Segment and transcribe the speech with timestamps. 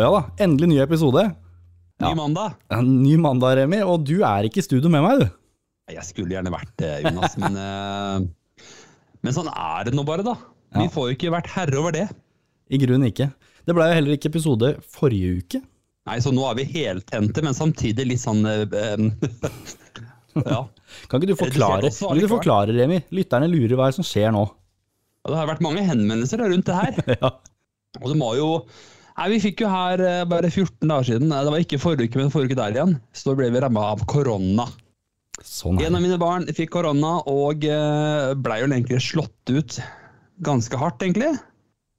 [0.00, 1.22] Å ja da, endelig ny episode.
[2.00, 2.54] Ny mandag.
[2.72, 5.26] En Ny mandag, Remi, og du er ikke i studio med meg, du.
[5.92, 8.64] Jeg skulle gjerne vært det, Jonas, men, eh,
[9.20, 10.38] men sånn er det nå bare, da.
[10.72, 10.88] Vi Ja.
[10.94, 12.06] får jo ikke vært herre over det.
[12.70, 13.26] I grunnen ikke.
[13.66, 15.60] Det ble jo heller ikke episode forrige uke.
[16.06, 18.64] Nei, så nå er vi heltente, men samtidig litt sånn eh,
[20.46, 20.62] Ja.
[21.10, 23.02] Kan ikke du forklare, kan du forklare Remi?
[23.12, 24.46] Lytterne lurer hva er det som skjer nå.
[25.28, 27.04] Det har vært mange henvendelser rundt det her.
[27.20, 27.30] ja.
[28.00, 28.64] Og det må jo
[29.20, 32.22] Nei, Vi fikk jo her eh, bare 14 dager siden, det var ikke forrige uke,
[32.22, 34.64] men forrige uke der igjen, så ble vi ramma av korona.
[35.44, 39.76] Sånn En av mine barn fikk korona og eh, blei jo egentlig slått ut
[40.40, 41.34] ganske hardt, egentlig.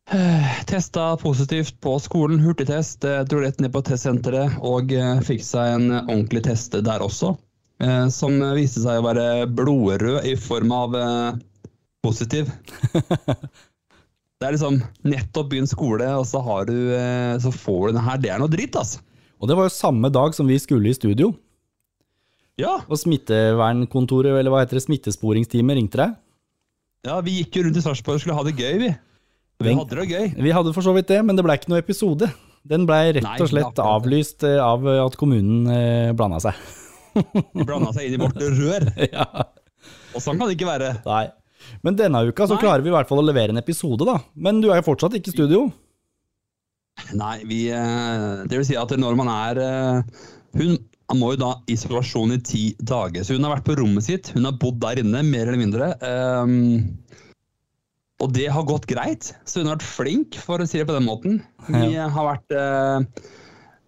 [0.10, 4.90] Eh, Testa positivt på skolen, hurtigtest, dro rett ned på testsenteret og
[5.28, 7.36] fikk seg en ordentlig test der også.
[8.14, 10.98] Som viste seg å være blodrød i form av
[12.06, 12.50] positiv.
[14.42, 18.06] Det er liksom nettopp begynt skole, og så, har du, eh, så får du den
[18.08, 18.18] her.
[18.24, 19.04] Det er noe dritt, altså.
[19.42, 21.32] Og det var jo samme dag som vi skulle i studio.
[22.60, 26.18] Ja, Og smittevernkontoret, eller hva heter det, smittesporingsteamet ringte deg.
[27.08, 28.90] ja, vi gikk jo rundt i Sarpsborg og skulle ha det gøy, vi.
[29.62, 30.28] Vi hadde det gøy.
[30.42, 32.30] Vi hadde for så vidt det, men det ble ikke noe episode.
[32.66, 33.86] Den ble rett og slett det.
[33.86, 36.58] avlyst eh, av at kommunen eh, blanda seg.
[37.58, 38.90] De blanda seg inn i vårt rør.
[39.16, 39.26] ja.
[40.14, 40.92] Og sånn kan det ikke være.
[41.06, 41.24] Nei.
[41.86, 42.64] Men denne uka så Nei.
[42.64, 44.20] klarer vi i hvert fall å levere en episode, da.
[44.36, 45.66] Men du er jo fortsatt ikke i studio.
[47.18, 50.24] Nei, vi eh, Det vil si at når man er eh,
[50.60, 50.76] Hun
[51.18, 53.26] må jo da i isolasjon i ti dager.
[53.26, 54.30] Så hun har vært på rommet sitt.
[54.36, 55.90] Hun har bodd der inne, mer eller mindre.
[56.00, 57.02] Um,
[58.24, 59.34] og det har gått greit.
[59.44, 61.42] Så hun har vært flink, for å si det på den måten.
[61.68, 63.28] Vi har vært uh,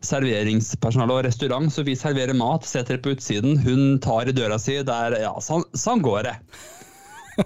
[0.03, 3.55] serveringspersonale og restaurant, så vi serverer mat, setter det på utsiden.
[3.63, 4.81] Hun tar i døra si.
[4.83, 6.35] Der, ja, sånn, sånn går det.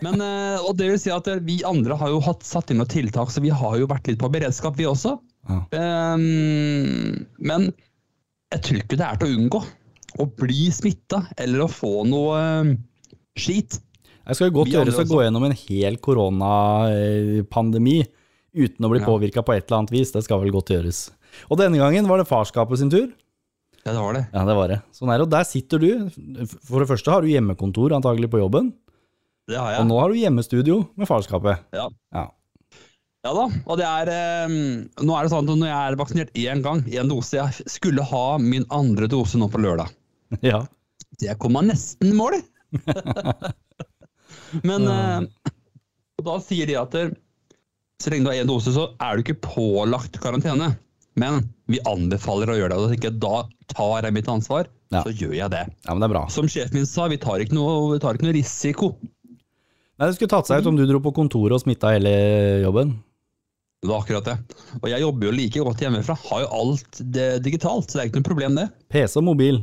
[0.03, 2.91] Men, eh, og det vil si at vi andre har jo hatt satt inn noen
[2.91, 5.15] tiltak, så vi har jo vært litt på beredskap, vi også.
[5.47, 5.61] Ja.
[6.17, 7.69] Um, men
[8.51, 9.61] jeg tror ikke det er til å unngå
[10.19, 12.71] å bli smitta eller å få noe eh,
[13.39, 13.77] skit.
[14.27, 18.01] Jeg skal godt gjøres å gå gjennom en hel koronapandemi
[18.57, 19.05] uten å bli Ja.
[19.07, 20.11] påvirka på et eller annet vis.
[20.11, 21.11] Det skal vel godt gjøres.
[21.51, 23.07] Og denne gangen var det farskapet sin tur.
[23.85, 24.27] Ja, det var det.
[24.33, 24.81] Ja, det var det.
[24.91, 25.27] Sånn er det.
[25.27, 26.09] Og der sitter du.
[26.65, 28.73] For det første har du hjemmekontor antagelig på jobben,
[29.47, 31.61] Det har og nå har du hjemmestudio med farskapet.
[31.75, 31.85] Ja.
[32.15, 32.23] Ja.
[33.23, 33.45] ja da.
[33.63, 34.55] Og det er eh,
[35.03, 38.03] Nå er det sånn at når jeg er vaksinert én gang, én dose Jeg skulle
[38.09, 39.93] ha min andre dose nå på lørdag.
[40.51, 40.65] ja.
[41.21, 42.35] Det kom meg nesten i mål.
[44.67, 45.21] Men eh,
[46.27, 47.13] da sier de at eh,
[48.03, 50.73] så lenge du har én dose, så er du ikke pålagt karantene.
[51.17, 52.77] Men vi anbefaler å gjøre det.
[52.77, 55.01] Og da tenker jeg, da tar jeg mitt ansvar, Ja.
[55.03, 55.63] så gjør jeg det.
[55.67, 56.21] ja, men det er bra.
[56.31, 58.91] Som sjefen min sa, vi tar ikke noe, vi tar ikke noe risiko.
[59.97, 62.11] Nei, Det skulle tatt seg ut om du dro på kontoret og smitta hele
[62.63, 62.95] jobben.
[63.81, 64.35] Det var akkurat det.
[64.81, 66.15] Og jeg jobber jo like godt hjemmefra.
[66.29, 68.67] Har jo alt det digitalt, så det er ikke noe problem, det.
[68.93, 69.59] PC og mobil.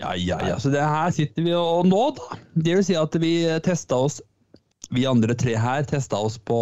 [0.00, 0.56] Ja, ja, ja.
[0.58, 2.38] Så det her sitter vi og nå, da.
[2.54, 4.20] Det vil si at vi testa oss
[4.90, 6.56] Vi andre tre her testa oss på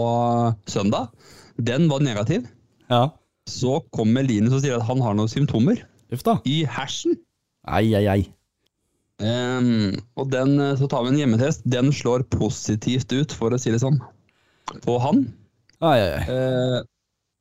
[0.69, 1.09] søndag.
[1.57, 2.45] Den var negativ.
[2.93, 3.07] Ja.
[3.49, 5.81] Så kommer Linus og sier at han har noen symptomer
[6.13, 6.35] Uff da.
[6.45, 7.17] i hersen.
[7.65, 8.27] Ai, ai, ei.
[9.23, 11.65] Ehm, og den, så tar vi en hjemmetest.
[11.67, 13.99] Den slår positivt ut, for å si det sånn,
[14.85, 15.27] på han.
[15.83, 16.23] Ai, ai.
[16.35, 16.79] Eh,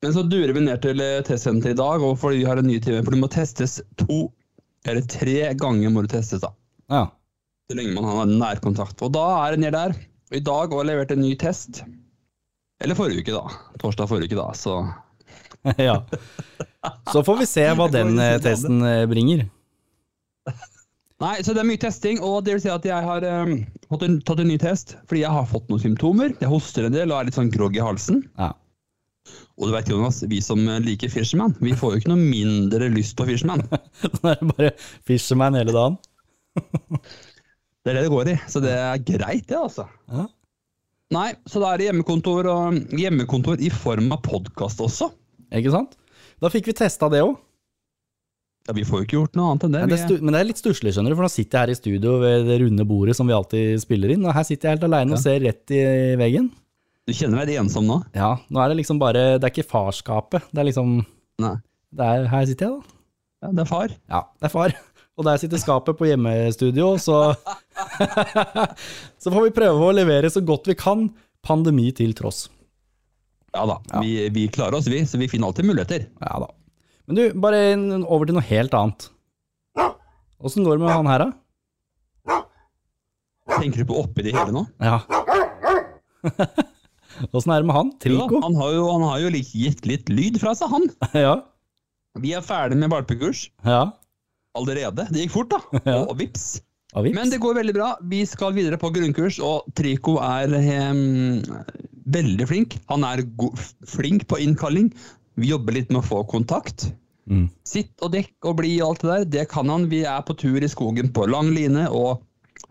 [0.06, 2.70] men så durer vi ned til eh, testsenteret i dag, og fordi vi har en
[2.70, 4.28] ny time, for du må testes to
[4.88, 6.54] eller tre ganger må du testes da.
[6.92, 7.08] Ja.
[7.68, 9.02] Så lenge man har nærkontakt.
[9.04, 9.98] Og da er det ned der.
[10.32, 11.82] I dag har jeg levert en ny test.
[12.84, 13.74] Eller forrige uke, da.
[13.82, 14.48] Torsdag forrige uke, da.
[14.56, 14.78] Så
[15.90, 15.98] ja.
[17.12, 19.48] Så får vi se hva den eh, testen eh, bringer.
[21.24, 23.56] Nei, så det er mye testing, og det vil si at jeg har um,
[23.90, 26.36] fått en, tatt en ny test fordi jeg har fått noen symptomer.
[26.38, 28.22] Jeg hoster en del og er litt sånn grogg i halsen.
[28.38, 28.52] Ja.
[29.58, 32.92] Og du vet, Jonas, vi som eh, liker Fisherman, vi får jo ikke noe mindre
[32.94, 33.66] lyst på Fisherman.
[34.22, 34.72] Nå er det bare
[35.10, 35.98] Fisherman hele dagen.
[37.88, 39.86] Det er det det går i, så det er greit, det, altså.
[40.12, 40.26] Ja.
[41.16, 45.08] Nei, så da er det hjemmekontor, og hjemmekontor i form av podkast også.
[45.56, 45.96] Ikke sant?
[46.44, 47.38] Da fikk vi testa det òg.
[48.68, 49.82] Ja, Vi får jo ikke gjort noe annet enn det.
[49.88, 51.78] Men, det men det er litt stusslig, skjønner du, for nå sitter jeg her i
[51.80, 54.88] studio ved det runde bordet som vi alltid spiller inn, og her sitter jeg helt
[54.90, 55.84] aleine og ser rett i
[56.20, 56.50] veggen.
[57.08, 58.02] Du kjenner deg litt ensom nå?
[58.18, 60.98] Ja, nå er det liksom bare Det er ikke farskapet, det er liksom
[61.40, 61.54] Nei.
[61.96, 62.98] det er, Her sitter jeg, da.
[63.48, 63.94] Ja, det er far.
[64.12, 64.76] Ja, det er far.
[65.18, 67.32] Og der sitter skapet på hjemmestudio, så
[69.24, 71.08] Så får vi prøve å levere så godt vi kan,
[71.46, 72.48] pandemi til tross.
[73.56, 75.06] Ja da, Vi, vi klarer oss, vi.
[75.08, 76.10] Så vi finner alltid muligheter.
[76.22, 76.52] Ja da.
[77.08, 77.60] Men du, bare
[78.04, 79.10] over til noe helt annet.
[80.44, 82.38] Åssen går det med han her, da?
[83.58, 84.66] Tenker du på oppi det hele nå?
[84.84, 85.00] Ja.
[87.34, 87.94] Åssen er det med han?
[88.04, 88.28] Trico?
[88.28, 88.42] Trico?
[88.44, 90.90] han har jo, han har jo litt- gitt litt lyd fra seg, han.
[91.28, 91.38] Ja.
[92.18, 93.92] Vi er ferdig med valpekurs ja.
[94.58, 95.06] allerede.
[95.14, 95.62] Det gikk fort, da.
[95.90, 96.00] Ja.
[96.04, 96.58] Og vips.
[96.98, 97.16] Og vips.
[97.18, 97.92] Men det går veldig bra.
[98.10, 100.52] Vi skal videre på grunnkurs, og Trico er
[100.92, 101.44] um,
[102.18, 102.78] veldig flink.
[102.92, 103.24] Han er
[103.88, 104.90] flink på innkalling.
[105.38, 106.90] Vi jobber litt med å få kontakt.
[107.30, 107.48] Mm.
[107.68, 109.90] Sitt og dekk og bli og alt det der, det kan han.
[109.92, 112.24] Vi er på tur i skogen på lang line og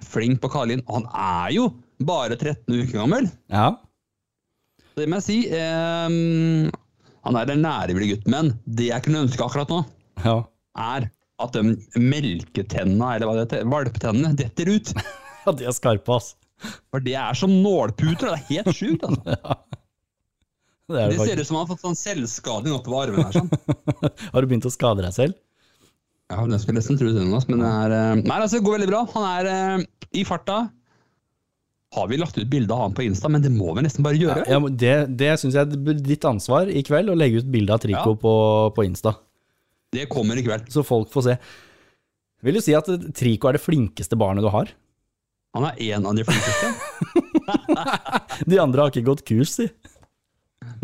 [0.03, 0.83] flink på Karlin.
[0.91, 1.69] Han er jo
[2.07, 3.29] bare 13 uker gammel.
[3.53, 3.69] Ja.
[4.97, 5.39] Det må jeg si.
[5.53, 6.17] Eh,
[7.27, 9.83] han er en nærivrig gutt, men det jeg kunne ønske akkurat nå,
[10.25, 10.41] ja.
[10.79, 11.09] er
[11.43, 14.93] at de melketenna, eller hva det heter, valpetennene, detter ut.
[15.47, 16.33] Ja, de er skarpe, ass.
[16.91, 18.33] For det er som nålputer.
[18.33, 19.05] Det er helt sjukt.
[19.07, 19.55] Altså.
[20.93, 23.25] Det Det det ser ut som han har fått sånn selvskading oppover armen.
[23.27, 23.51] her sånn.
[24.33, 25.35] Har du begynt å skade deg selv?
[26.31, 28.89] Ja, det skulle jeg nesten tro men det er eh, Nei, altså, det går veldig
[28.91, 29.01] bra.
[29.15, 29.49] Han er
[29.81, 29.85] uh,
[30.15, 30.61] i farta.
[31.95, 34.19] Har vi lagt ut bilde av han på Insta, men det må vi nesten bare
[34.19, 34.43] gjøre.
[34.47, 37.75] Ja, ja, det det syns jeg er ditt ansvar i kveld, å legge ut bilde
[37.75, 38.19] av Trico Ja.
[38.23, 38.35] på,
[38.75, 39.15] på Insta.
[39.95, 40.67] Det kommer i kveld.
[40.75, 41.37] Så folk får se.
[42.47, 44.75] Vil du si at Trico er det flinkeste barnet du har?
[45.57, 46.75] Han er en av de flinkeste.
[48.51, 49.71] De andre har ikke gått kurs, si.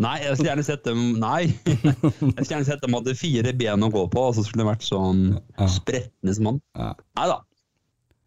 [0.01, 1.41] Nei, jeg skulle gjerne sett dem Nei.
[1.67, 1.85] Jeg
[2.17, 4.87] skulle gjerne sett dem hadde fire ben å gå på, og så skulle det vært
[4.87, 5.23] sånn
[5.59, 5.67] Ja.
[5.69, 6.59] som han.
[6.79, 6.89] Ja.
[7.19, 7.39] Nei da.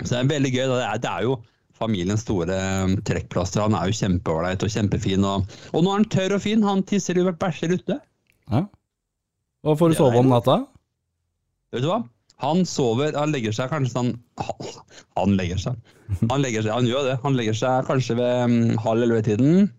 [0.03, 0.65] Så det er veldig gøy.
[0.71, 1.37] Det er, det er jo
[1.77, 3.65] familiens store um, trekkplaster.
[3.65, 5.25] Han er jo kjempeålreit og kjempefin.
[5.29, 6.65] Og, og nå er han tørr og fin.
[6.67, 7.99] Han tisser jo bæsjer ute.
[8.53, 8.67] Ja.
[9.67, 10.61] Og får du sove om natta?
[11.75, 12.05] Vet du hva?
[12.45, 14.11] Han sover, han legger seg kanskje sånn
[14.45, 14.67] Han,
[15.17, 15.79] han legger seg.
[16.29, 17.15] Han legger seg, han gjør det.
[17.23, 19.71] Han legger seg kanskje ved um, halv elleve-tiden.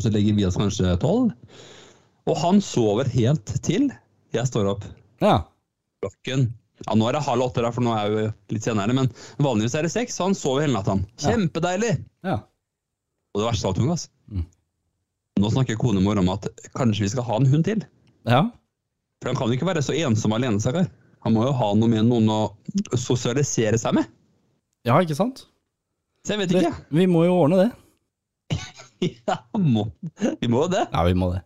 [0.00, 1.32] Så legger vi oss kanskje tolv.
[2.30, 3.90] Og han sover helt til
[4.32, 4.84] jeg står opp.
[5.20, 5.42] Ja.
[6.00, 6.46] Klokken
[6.86, 9.10] ja, Nå er det halv åtte, der, for nå er jeg jo litt senere, men
[9.44, 10.96] vanligvis er det seks, så han sover hele natta.
[11.22, 11.92] Kjempedeilig!
[12.26, 12.38] ja.
[13.32, 14.42] Og det verste av alt, Jonas Mm.
[15.40, 16.46] Nå snakker konemor om at
[16.76, 17.80] kanskje vi skal ha en hund til.
[18.28, 18.42] Ja.
[19.22, 20.88] For han kan jo ikke være så ensom alene, stakkar.
[21.24, 22.40] Han må jo ha noe med noen å
[22.98, 24.08] sosialisere seg med.
[24.88, 25.44] ja, ikke sant?
[26.26, 26.84] Så jeg vet Det, ikke.
[26.98, 27.70] vi må jo ordne det.
[29.28, 29.88] Ja, må,
[30.40, 30.86] vi må det.
[30.92, 31.42] Ja, vi må det.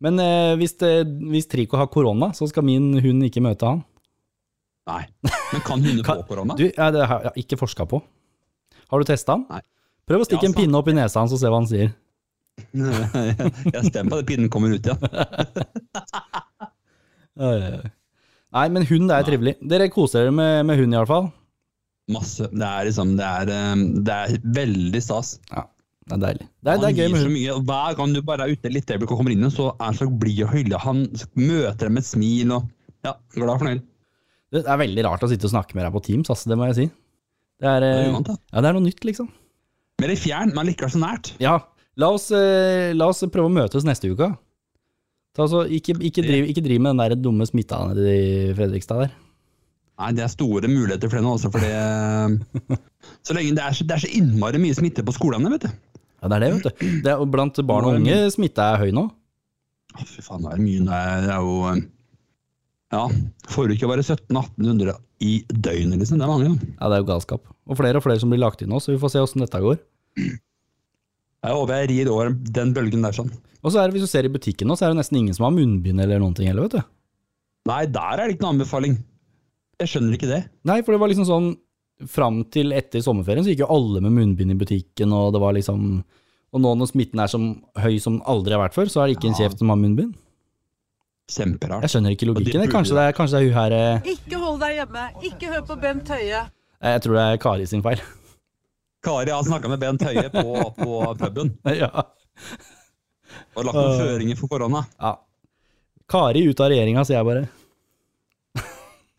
[0.00, 0.92] Men eh, hvis, det,
[1.30, 3.82] hvis Trico har korona, så skal min hund ikke møte han.
[4.88, 5.02] Nei.
[5.52, 6.56] Men kan hunder få korona?
[6.58, 8.00] Du, ja, det har jeg ikke forska på.
[8.90, 9.44] Har du testa han?
[9.50, 9.60] Nei.
[10.08, 11.92] Prøv å stikke Ja, en pinne opp i nesa hans og se hva han sier.
[12.74, 14.96] Jeg stemmer på at pinnen kommer ut ja.
[18.50, 19.54] Nei, men hund er trivelig.
[19.64, 21.30] Dere koser dere med, med hund i hvert fall.
[22.10, 22.48] Masse.
[22.50, 25.36] Det er liksom Det er, um, det er veldig stas.
[25.52, 25.68] Ja,
[26.10, 26.46] det er deilig.
[26.50, 27.68] Det er, det er Han gøy med så hund.
[27.70, 30.08] Hver gang du bare er ute litt øyeblikk og kommer inn, så er han så
[30.10, 30.80] blid og hyggelig.
[30.84, 31.04] Han
[31.38, 32.66] møter dem med et smil og
[33.06, 33.86] ja, glad og fornøyd.
[34.50, 36.66] Det er veldig rart å sitte og snakke med deg på Teams, altså, det må
[36.72, 36.86] jeg si.
[37.60, 39.30] Det er, Det er eh, uvant, ja, det er noe nytt, liksom.
[40.00, 41.34] Men litt fjern, men likevel så nært.
[41.42, 41.58] Ja,
[42.00, 44.32] la oss, eh, la oss prøve å møtes neste uke.
[45.38, 49.04] Ta så, ikke, ikke, driv, ikke driv med den der dumme smitta nede i Fredrikstad
[49.04, 49.12] der.
[50.00, 51.50] Nei, det er store muligheter for det nå, altså.
[51.52, 52.78] for det
[53.26, 55.70] Så lenge det er så, det er så innmari mye smitte på skolene, vet du.
[56.20, 56.90] Ja, det er det, vet du.
[57.04, 59.06] Det er, blant barn og unge smitta er høy nå.
[59.96, 61.80] Å, Fy faen, det er mye Det er, jo um,
[62.94, 63.02] Ja,
[63.50, 66.20] får du ikke være 1700-1800 i døgnet, liksom.
[66.20, 66.70] Det er mange, da.
[66.76, 67.50] Ja, det er jo galskap.
[67.68, 69.60] Og flere og flere som blir lagt inn nå, så vi får se åssen dette
[69.60, 69.80] går.
[70.20, 73.32] Jeg håper jeg rir over den bølgen der, sånn.
[73.60, 75.36] Og så er det, hvis du ser i butikken nå, så er det nesten ingen
[75.36, 76.92] som har munnbind eller noen ting heller, vet du.
[77.68, 78.96] Nei, der er det ikke noen anbefaling.
[79.80, 80.40] Jeg skjønner ikke det.
[80.68, 81.50] Nei, for det var liksom sånn
[82.08, 85.52] Fram til etter sommerferien så gikk jo alle med munnbind i butikken, og det var
[85.52, 86.02] liksom
[86.52, 87.38] Og nå når smitten er så
[87.78, 89.44] høy som aldri har vært før, så er det ikke en Ja.
[89.44, 90.14] kjeft som har munnbind.
[91.30, 91.84] Kjemperart.
[91.84, 92.60] Jeg skjønner ikke logikken.
[92.64, 92.70] de.
[92.72, 95.04] Kanskje det er, kanskje det er hun her eh, Ikke hold deg hjemme.
[95.28, 96.40] Ikke hør på Bent Høie.
[96.82, 98.00] Jeg tror det er Kari sin feil.
[99.04, 100.42] Kari har snakka med Bent Høie på,
[100.80, 101.90] på puben ja.
[103.54, 104.82] og lagt noen føringer for korona.
[105.00, 105.14] ja.
[106.10, 107.44] Kari ut av regjeringa, sier jeg bare.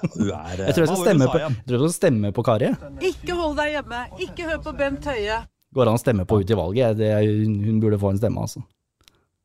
[0.02, 2.70] Er Jeg tror jeg skal stemme på, jeg tror jeg skal stemme på Kari.
[3.12, 4.02] Ikke hold deg hjemme.
[4.26, 5.42] Ikke hør på Bent Høie.
[5.72, 6.98] Går an å stemme på ut i valget.
[7.00, 8.64] Det er, hun hun burde få en stemme, altså.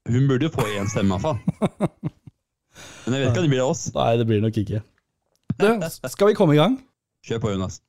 [0.09, 1.39] Hun burde jo få én stemme, iallfall.
[3.07, 3.87] Men jeg vet ikke om det blir oss.
[3.95, 4.83] Nei, det blir nok ikke.
[5.57, 5.69] Du,
[6.11, 6.81] skal vi komme i gang?
[7.27, 7.81] Kjør på, Jonas.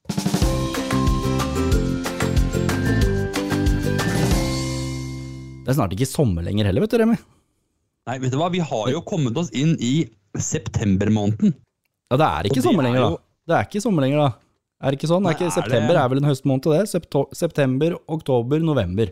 [5.67, 7.17] Det er snart ikke sommer lenger heller, vet du, Remi.
[8.07, 8.47] Nei, vet du hva?
[8.53, 10.07] Vi har jo kommet oss inn i
[10.39, 11.57] septembermåneden.
[12.11, 13.23] Ja, det er ikke sommer er lenger, jo- da.
[13.47, 14.29] Det er ikke sommer lenger, da.
[14.81, 15.23] Er det ikke sånn?
[15.23, 16.83] Er Nei, ikke er det- september er vel en høstmåned, til det?
[16.89, 19.07] Septo september, oktober, november.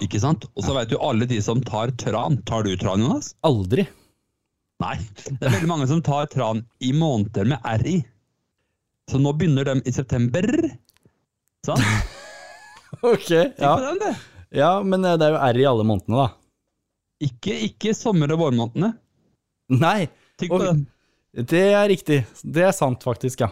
[0.00, 0.44] Ikke sant?
[0.56, 2.36] Og så vet du alle de som tar tran.
[2.46, 3.34] Tar du tran, Jonas?
[3.42, 3.88] Aldri.
[4.80, 4.96] Nei.
[5.26, 8.04] Det er veldig mange som tar tran i måneder med R i.
[9.10, 10.42] Så nå begynner de i september.
[11.66, 11.82] Sant?
[13.02, 13.94] Ok, Tenk ja.
[13.98, 14.16] det.
[14.52, 16.28] Ja, men eh, det er jo R i alle månedene, da.
[17.24, 18.92] Ikke, ikke sommer- og vårmånedene.
[19.70, 20.08] Nei,
[20.38, 20.86] Tenk på Og- den.
[21.32, 22.20] Det er riktig.
[22.44, 23.50] Det er sant, faktisk, ja.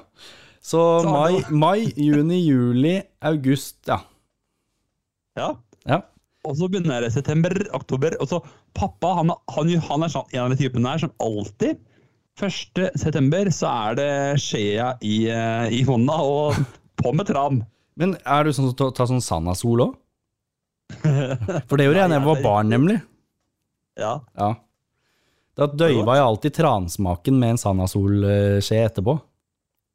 [0.61, 4.01] Så mai, mai, juni, juli, august, ja.
[5.39, 5.55] Ja.
[5.89, 6.01] ja.
[6.45, 8.17] Og så begynner det september, oktober.
[8.21, 8.43] Og så
[8.77, 11.81] pappa han, han, han er sånn, en av de typene der som alltid
[12.41, 12.93] 1.
[13.01, 14.11] september så er det
[14.41, 16.61] skjea i, eh, i hånda og
[17.01, 17.63] på med tran.
[18.01, 19.97] Men er du sånn som tar- tar sånn Sanna-sol òg?
[21.69, 22.97] For det gjorde jeg da jeg var er barn, nemlig.
[24.01, 24.15] Ja.
[24.41, 24.55] Ja.
[25.59, 29.17] Da døyva jeg alltid transmaken med en Sanna-sol-skje etterpå.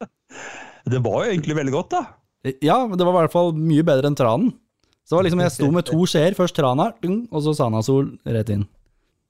[0.91, 2.03] Det var jo egentlig veldig godt, da.
[2.61, 4.51] Ja, men det var i hvert fall mye bedre enn tranen.
[5.01, 6.91] Så det var liksom, jeg sto med to skjeer, først trana,
[7.33, 8.67] og så Sanna-sol rett inn.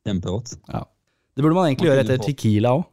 [0.08, 0.58] Kjempegodt.
[0.68, 0.82] Ja.
[1.36, 2.84] Det burde man egentlig Man gjøre etter Tequila òg.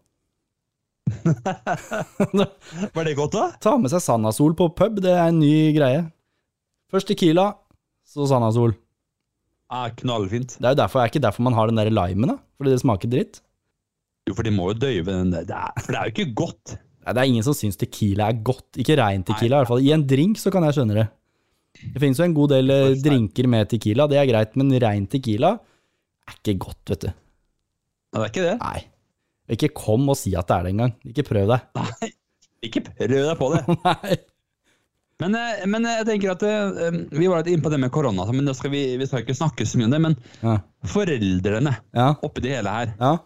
[2.94, 3.48] Var det godt, da?
[3.62, 6.04] Ta med seg Sanna-sol på pub, det er en ny greie.
[6.90, 7.52] Først Tequila,
[8.06, 8.74] så Sanna-sol.
[9.72, 10.58] Ja, knallfint.
[10.58, 12.36] Det er jo derfor, er ikke derfor man har den der limen, da.
[12.60, 13.40] Fordi det smaker dritt.
[14.28, 15.46] Jo, for de må jo døyve den der.
[15.48, 16.74] Det er, for det er jo ikke godt.
[17.02, 18.68] Nei, det er ingen som syns Tequila er godt.
[18.78, 19.82] Ikke rein Tequila, i hvert fall.
[19.82, 21.08] I en drink så kan jeg skjønne det.
[21.82, 25.08] Det finnes jo en god del eh, drinker med Tequila, det er greit, men rein
[25.10, 27.14] Tequila er ikke godt, vet du.
[28.12, 28.56] Nei, det er ikke det.
[28.60, 28.82] Nei.
[29.56, 30.92] Ikke kom og si at det er det engang.
[31.08, 31.64] Ikke prøv deg.
[31.80, 32.12] Nei,
[32.68, 33.64] ikke prøv deg på det.
[33.88, 34.20] Nei.
[35.20, 38.24] Men, eh, men jeg tenker at eh, Vi var litt inne på det med korona,
[38.32, 40.00] men skal vi, vi skal ikke snakke så mye om det.
[40.00, 40.56] Men Ja.
[40.84, 42.14] foreldrene Ja.
[42.22, 42.94] oppi det hele her.
[43.00, 43.18] ja.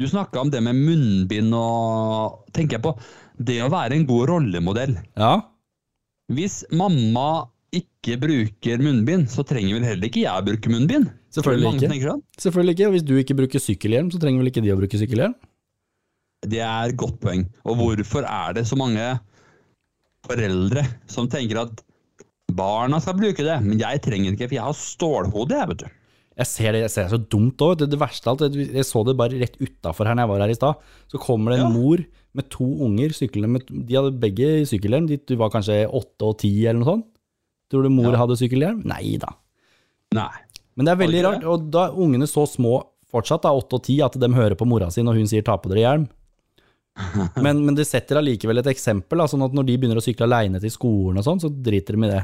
[0.00, 2.94] Du snakka om det med munnbind og tenker jeg på
[3.38, 4.94] det å være en god rollemodell.
[5.16, 5.42] Ja.
[6.32, 11.10] Hvis mamma ikke bruker munnbind, så trenger vel heller ikke jeg å bruke munnbind?
[11.30, 12.08] Selvfølgelig ikke.
[12.08, 12.22] sånn.
[12.40, 12.86] Selvfølgelig ikke.
[12.88, 15.34] Og hvis du ikke bruker sykkelhjelm, så trenger vel ikke de å bruke sykkelhjelm?
[16.48, 17.44] Det er et godt poeng.
[17.68, 19.20] Og hvorfor er det så mange
[20.26, 21.80] foreldre som tenker at
[22.50, 25.88] barna skal bruke det, men jeg trenger ikke, for jeg har stålhode, jeg, vet du.
[26.40, 27.74] Jeg ser det, jeg ser det så dumt òg.
[27.82, 30.44] Det, det verste av alt, jeg så det bare rett utafor her når jeg var
[30.44, 30.84] her i stad.
[31.12, 31.72] Så kommer det en Ja.
[31.74, 35.08] mor med to unger syklende med De hadde begge sykkelhjelm.
[35.10, 37.06] De var kanskje åtte og ti eller noe sånt.
[37.70, 38.22] Tror du mor Ja.
[38.22, 38.80] hadde sykkelhjelm?
[38.88, 39.34] Nei da.
[40.16, 40.30] Nei.
[40.76, 41.44] Men det er veldig rart.
[41.44, 44.88] Og da ungene så små fortsatt, da, åtte og ti, at de hører på mora
[44.90, 46.08] si når hun sier 'ta på dere hjelm'.
[47.44, 50.26] Men, men det setter allikevel et eksempel, da, sånn at når de begynner å sykle
[50.28, 52.22] aleine til skolen og sånn, så driter de i det.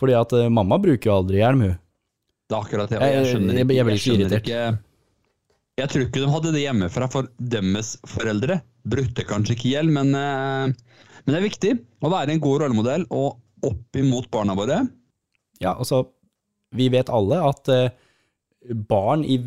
[0.00, 1.76] Fordi at uh, mamma bruker jo aldri hjelm, hun.
[2.48, 2.98] Det er akkurat det.
[3.00, 4.78] Jeg- Jeg skjønner jeg- jeg blir ikke skjønner ikke-
[5.76, 10.14] Jeg tror ikke de hadde det hjemmefra, for deres foreldre brukte kanskje ikke hjelm, men,
[10.14, 10.66] uh,
[11.24, 11.72] men det er viktig
[12.04, 14.82] å være en god rollemodell og opp imot barna våre.
[15.60, 16.04] Ja, altså,
[16.74, 17.88] vi vet alle at eh,
[18.72, 19.38] barn i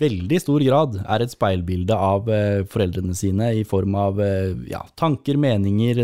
[0.00, 4.80] veldig stor grad er et speilbilde av eh, foreldrene sine i form av eh, ja,
[5.00, 6.02] tanker, meninger,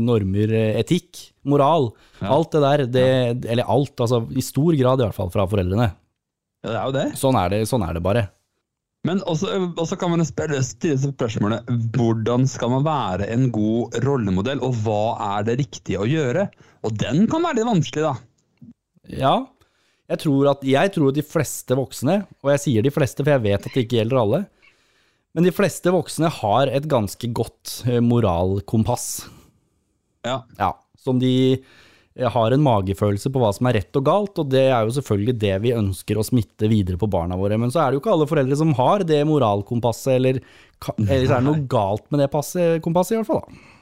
[0.00, 1.90] normer, eh, etikk, moral.
[2.20, 2.32] Ja.
[2.36, 3.06] Alt det der, det,
[3.52, 5.90] eller alt, altså i stor grad i hvert fall fra foreldrene.
[6.64, 7.06] Ja, det er jo det.
[7.20, 8.26] Sånn er det, sånn er det bare.
[9.08, 14.60] Men også, også kan man spørre, stille spørsmålet hvordan skal man være en god rollemodell,
[14.64, 15.04] og hva
[15.38, 16.50] er det riktige å gjøre?
[16.84, 18.74] Og den kan være litt vanskelig, da.
[19.10, 19.34] Ja,
[20.10, 23.44] jeg tror at jeg tror de fleste voksne, og jeg sier de fleste for jeg
[23.44, 24.40] vet at det ikke gjelder alle,
[25.36, 29.28] men de fleste voksne har et ganske godt eh, moralkompass.
[30.26, 30.40] Ja.
[30.58, 34.50] Ja, som de eh, har en magefølelse på hva som er rett og galt, og
[34.50, 37.60] det er jo selvfølgelig det vi ønsker å smitte videre på barna våre.
[37.62, 40.40] Men så er det jo ikke alle foreldre som har det moralkompasset, eller,
[41.06, 43.46] eller så er det noe galt med det passet, kompasset i hvert fall.
[43.46, 43.76] da.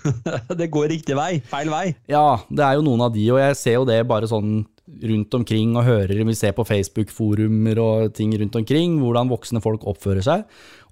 [0.60, 1.40] Det går riktig vei.
[1.50, 1.86] Feil vei.
[2.10, 4.60] Ja, det er jo noen av de, og jeg ser jo det bare sånn
[5.08, 9.86] rundt omkring og hører, vi ser på Facebook-forumer og ting rundt omkring, hvordan voksne folk
[9.88, 10.44] oppfører seg.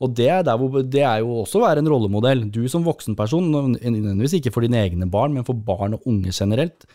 [0.03, 2.47] Og det er, der hvor, det er jo også å være en rollemodell.
[2.55, 6.89] Du som voksenperson, nødvendigvis ikke for dine egne barn, men for barn og unge generelt.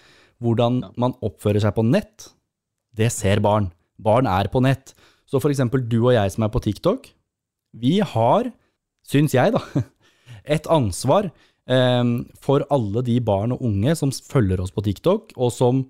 [0.44, 2.30] Hvordan man oppfører seg på nett,
[2.98, 3.72] det ser barn.
[4.02, 4.96] Barn er på nett.
[5.30, 7.08] Så for eksempel du og jeg som er på TikTok,
[7.74, 8.52] vi har,
[9.08, 9.64] syns jeg da,
[10.56, 11.30] et ansvar
[11.70, 12.04] eh,
[12.44, 15.88] for alle de barn og unge som følger oss på TikTok, og som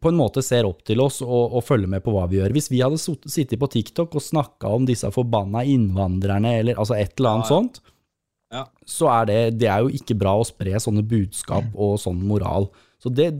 [0.00, 2.54] på en måte ser opp til oss og, og følger med på hva vi gjør.
[2.56, 7.14] Hvis vi hadde sittet på TikTok og snakka om disse forbanna innvandrerne, eller altså et
[7.20, 7.80] eller annet Ja, sånt,
[8.54, 8.64] Ja.
[8.86, 12.68] så er det, det er jo ikke bra å spre sånne budskap og sånn moral.
[13.02, 13.30] Så det,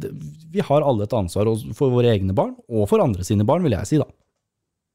[0.53, 3.73] vi har alle et ansvar for våre egne barn, og for andre sine barn, vil
[3.79, 4.07] jeg si da.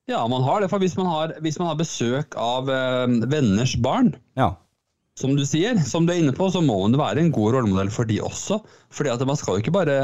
[0.09, 0.69] Ja, man har det.
[0.71, 4.53] For hvis man har, hvis man har besøk av øh, venners barn, Ja.
[5.15, 7.91] som du sier, som du er inne på, så må man være en god rollemodell
[7.93, 8.59] for de også.
[8.91, 9.97] Fordi at man skal jo ikke bare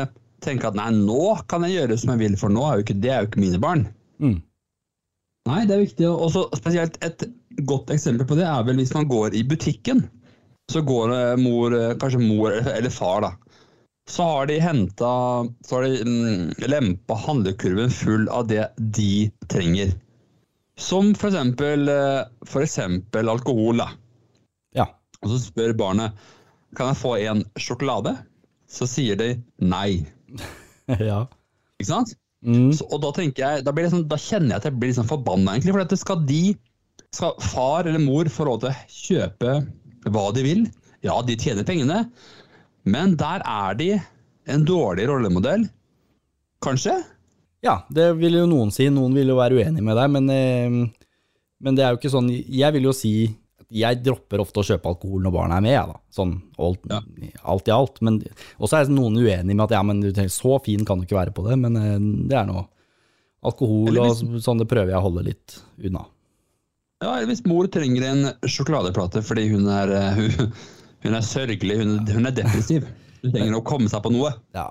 [0.44, 3.00] tenke at nei, nå kan jeg gjøre som jeg vil, for nå er jo ikke,
[3.04, 3.88] det er jo ikke mine barn.
[4.22, 4.38] Mm.
[5.48, 6.08] Nei, det er viktig.
[6.12, 7.26] Og så spesielt et
[7.68, 10.06] godt eksempel på det er vel hvis man går i butikken.
[10.72, 13.32] Så går det mor, kanskje mor eller far, da.
[14.10, 15.12] så har de henta
[15.64, 19.94] Så har de mm, lempa handlekurven full av det de trenger.
[20.78, 23.78] Som for eksempel, eh, for eksempel alkohol.
[23.78, 23.90] da.
[24.76, 24.90] Ja.
[25.24, 26.28] Og så spør barnet
[26.76, 28.18] kan jeg få en sjokolade.
[28.68, 29.32] Så sier de
[29.64, 30.04] nei.
[31.10, 31.20] ja.
[31.78, 32.16] Ikke sant?
[32.46, 32.72] Mm.
[32.76, 35.56] Så, og da tenker jeg, da, sånn, da kjenner jeg at jeg blir sånn forbanna,
[35.56, 35.74] egentlig.
[35.76, 36.42] For dette skal de,
[37.16, 39.58] skal far eller mor få lov til å kjøpe
[40.14, 40.68] hva de vil.
[41.06, 42.06] Ja, de tjener pengene,
[42.88, 43.92] men der er de
[44.48, 45.68] en dårlig rollemodell.
[46.64, 46.96] Kanskje?
[47.66, 48.88] Ja, det vil jo noen si.
[48.94, 51.28] Noen vil jo være uenig med deg, men, eh,
[51.64, 53.12] men det er jo ikke sånn Jeg vil jo si
[53.74, 55.98] jeg dropper ofte å kjøpe alkohol når barna er med, jeg, da.
[56.16, 56.34] Sånn
[56.64, 57.02] alt, Ja.
[57.44, 58.02] alt i alt.
[58.02, 58.22] Men
[58.64, 61.44] også er noen uenig med at ja, men så fin kan du ikke være på
[61.50, 61.98] det, men eh,
[62.32, 62.64] det er noe
[63.48, 66.06] alkohol hvis, og sånn, det prøver jeg å holde litt unna.
[67.04, 70.52] Ja, eller hvis mor trenger en sjokoladeplate fordi hun er, eh, hun,
[71.06, 72.88] hun er sørgelig, hun, hun er depressiv.
[73.22, 74.32] Hun trenger å komme seg på noe.
[74.56, 74.70] Ja.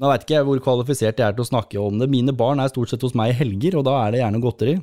[0.00, 2.06] Nå veit ikke jeg hvor kvalifisert jeg er til å snakke om det.
[2.10, 4.78] Mine barn er stort sett hos meg i helger, og da er det gjerne godteri.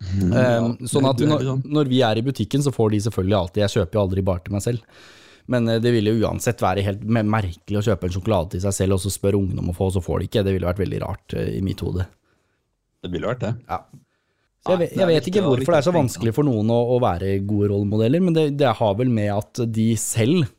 [0.00, 1.64] Um, sånn at det er når, sånn.
[1.76, 4.42] når vi er i butikken, så får de selvfølgelig alltid Jeg kjøper jo aldri bare
[4.46, 5.00] til meg selv.
[5.50, 8.76] Men eh, det ville jo uansett være helt merkelig å kjøpe en sjokolade til seg
[8.76, 10.44] selv, og så spør ungene om å få, og så får de ikke.
[10.46, 12.06] Det ville vært veldig rart eh, i mitt hode.
[13.00, 13.52] Det ville vært det.
[13.70, 13.80] Ja.
[14.60, 17.38] Så jeg, jeg vet ikke hvorfor det er så vanskelig for noen å, å være
[17.48, 20.50] gode rollemodeller, men det, det har vel med at de selv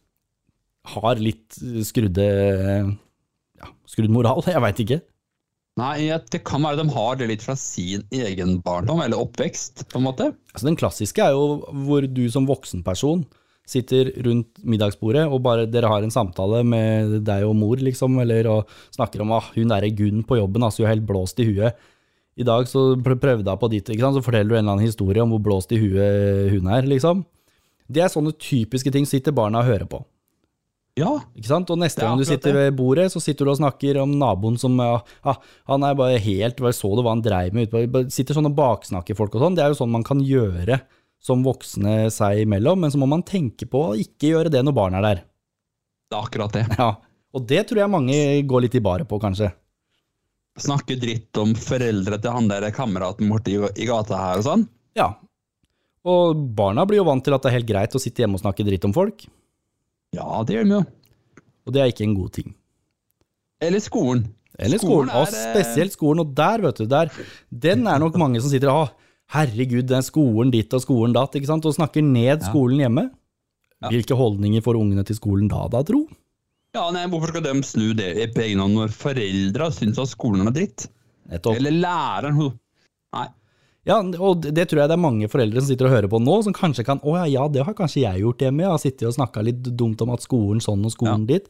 [0.96, 5.00] har litt skrudde ja, skrudd moral, jeg veit ikke.
[5.82, 9.98] Nei, det kan være de har det litt fra sin egen barndom, eller oppvekst, på
[9.98, 10.32] en måte.
[10.54, 13.24] Altså Den klassiske er jo hvor du som voksenperson
[13.72, 18.50] sitter rundt middagsbordet og bare dere har en samtale med deg og mor, liksom, eller
[18.52, 21.48] og snakker om ah, hun derre Gunn på jobben, altså, hun er helt blåst i
[21.50, 21.90] huet.
[22.40, 24.88] I dag så prøvde jeg på ditt, ikke sant, så forteller du en eller annen
[24.88, 27.26] historie om hvor blåst i huet hun er, liksom.
[27.92, 30.04] Det er sånne typiske ting sitter barna og hører på.
[31.00, 31.70] Ja, Ikke sant?
[31.72, 34.76] Og neste gang du sitter ved bordet, så sitter du og snakker om naboen som
[34.76, 35.38] ja, ah,
[35.70, 37.72] Han er bare helt Bare så du hva han dreiv med
[38.12, 39.56] Sitter sånn og baksnakker folk og sånn.
[39.56, 40.82] Det er jo sånn man kan gjøre
[41.22, 44.74] som voksne seg imellom, men så må man tenke på å ikke gjøre det når
[44.74, 45.20] barn er der.
[46.10, 46.64] det er akkurat det.
[46.80, 46.88] Ja.
[47.32, 48.16] Og det tror jeg mange
[48.50, 49.52] går litt i baret på, kanskje.
[50.60, 54.66] Snakke dritt om foreldre til han der kameraten borte i gata her og sånn.
[54.98, 55.14] Ja.
[56.04, 58.44] Og barna blir jo vant til at det er helt greit å sitte hjemme og
[58.44, 59.24] snakke dritt om folk,
[60.16, 60.84] Ja, det gjør de jo.
[61.66, 62.54] og det er ikke en god ting.
[63.62, 64.26] Eller skolen.
[64.60, 66.24] Eller skolen, Skolen er, og spesielt skolen.
[66.26, 67.12] Og der, vet du, der,
[67.50, 68.92] den er nok mange som sitter og ah,
[69.38, 73.06] herregud, den skolen ditt og skolen datt, ikke sant, og snakker ned skolen hjemme.
[73.82, 73.90] Ja.
[73.94, 76.04] Hvilke holdninger får ungene til skolen da, da, tro?
[76.76, 80.48] Ja, nei, Hvorfor skal de snu det på egen hånd når foreldra syns at skolen
[80.48, 80.86] er dritt?
[81.32, 81.58] Nettopp.
[81.58, 82.38] Eller læreren
[83.12, 83.26] Nei.
[83.88, 86.36] Ja, og det, tror jeg det er mange foreldre som sitter og hører på nå,
[86.46, 88.66] som kanskje kan Å ja, ja, det har kanskje jeg gjort hjemme.
[88.68, 91.50] Jeg har sittet og snakka litt dumt om at skolen sånn og skolen ditt.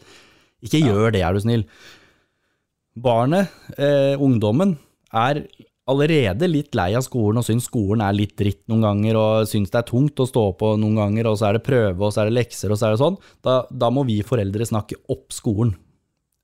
[0.63, 1.65] Ikke gjør det, er du snill.
[3.02, 4.78] Barnet, eh, ungdommen,
[5.12, 5.44] er
[5.91, 9.74] allerede litt lei av skolen og syns skolen er litt dritt noen ganger, og syns
[9.74, 12.24] det er tungt å stå på noen ganger, og så er det prøve, og så
[12.24, 13.17] er det lekser, og så er det sånn.
[13.44, 15.74] Da, da må vi foreldre snakke opp skolen.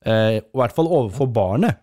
[0.03, 1.79] Eh, I hvert fall overfor barnet.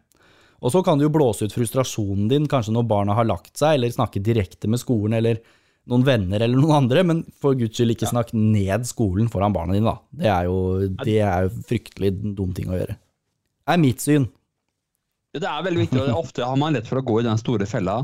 [0.64, 3.76] Og så kan du jo blåse ut frustrasjonen din kanskje når barna har lagt seg,
[3.76, 5.42] eller snakke direkte med skolen eller
[5.90, 9.76] noen venner eller noen andre, men for guds skyld ikke snakk ned skolen foran barna
[9.76, 10.20] dine, da.
[10.22, 10.56] Det er jo,
[11.02, 12.96] det er jo fryktelig dum ting å gjøre.
[12.96, 14.28] Det er mitt syn.
[15.34, 17.68] Det er veldig viktig, og ofte har man lett for å gå i den store
[17.68, 17.98] fella.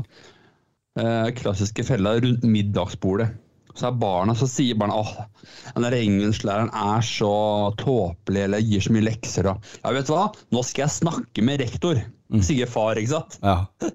[0.99, 3.31] Eh, klassiske fella rundt middagsbordet.
[3.71, 5.13] Så er barna, så sier barna åh,
[5.71, 7.33] den der engelsklæreren er så
[7.79, 9.47] tåpelig eller gir så mye lekser.
[9.47, 12.01] Og, ja, vet du hva, nå skal jeg snakke med rektor,
[12.39, 13.39] sier far, ikke sant?
[13.43, 13.65] Ja,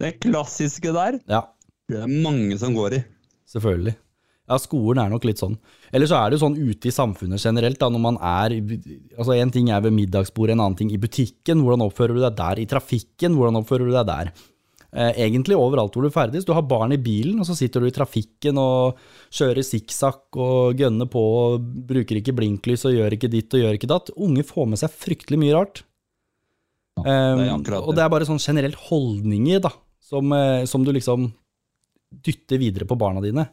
[0.00, 1.42] Det klassiske der, ja
[1.86, 3.04] det er mange som går i.
[3.46, 3.94] selvfølgelig.
[4.46, 5.56] Ja, skolen er nok litt sånn.
[5.94, 8.54] Eller så er det jo sånn ute i samfunnet generelt, da, når man er
[9.18, 11.64] Altså, en ting er ved middagsbordet, en annen ting i butikken.
[11.66, 12.60] Hvordan oppfører du deg der?
[12.62, 14.30] I trafikken, hvordan oppfører du deg der?
[14.96, 16.46] Eh, egentlig overalt hvor du ferdes.
[16.46, 19.02] Du har barn i bilen, og så sitter du i trafikken og
[19.34, 23.78] kjører sikksakk og gønner på og bruker ikke blinklys og gjør ikke ditt og gjør
[23.80, 24.14] ikke datt.
[24.16, 25.82] Unge får med seg fryktelig mye rart.
[26.96, 30.94] Det Um, akkurat og det er bare sånn generelt holdninger da, som, eh, som du
[30.96, 31.28] liksom
[32.24, 33.44] dytter videre på barna dine.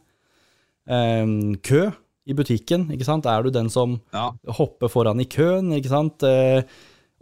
[0.88, 1.90] Um, kø
[2.24, 3.28] i butikken, ikke sant?
[3.28, 6.24] Er du den som Ja, hopper foran i køen, ikke sant?
[6.24, 6.64] Eh,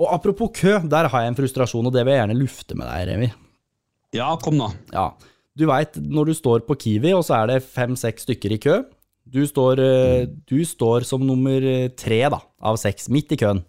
[0.02, 2.90] og apropos kø, der har jeg en frustrasjon, og det vil jeg gjerne lufte med
[2.90, 3.32] deg, Remi.
[4.14, 4.70] ja kom nå.
[4.94, 5.12] Ja,
[5.58, 8.82] du vet, når du står på Kiwi, og så er det fem-seks stykker i kø,
[9.32, 10.38] du står, mm.
[10.50, 13.62] du står som nummer eh, tre da, av seks, midt i køen.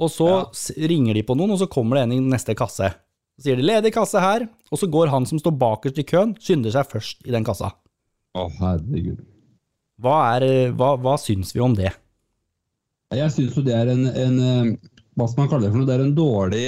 [0.00, 0.86] Og så Ja.
[0.88, 2.88] ringer de på noen, og så kommer det en i neste kasse.
[3.36, 6.34] Så sier de 'ledig kasse her', og så går han som står bakerst i køen,
[6.40, 7.72] skynder seg først i den kassa.
[8.36, 9.20] Å, herregud.
[10.00, 11.92] Hva, er, hva, hva syns vi om det?
[13.12, 14.76] Jeg syns jo det er en, en eh,
[15.18, 15.86] Hva skal man kalle det for noe?
[15.88, 16.64] Det er en dårlig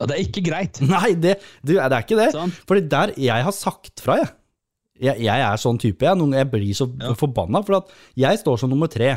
[0.00, 0.80] ja, Det er ikke greit.
[0.90, 2.32] Nei, det, du, det er ikke det.
[2.34, 2.52] Sånn.
[2.68, 4.32] Fordi der jeg har sagt fra, jeg.
[5.02, 6.02] Jeg, jeg er sånn type.
[6.04, 7.14] Jeg, jeg blir så Ja.
[7.14, 9.14] forbanna, for at jeg står som nummer tre.